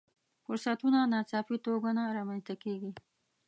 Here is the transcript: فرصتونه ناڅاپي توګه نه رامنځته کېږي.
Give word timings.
فرصتونه 0.45 0.99
ناڅاپي 1.13 1.57
توګه 1.67 1.89
نه 1.97 2.03
رامنځته 2.17 2.53
کېږي. 2.63 2.91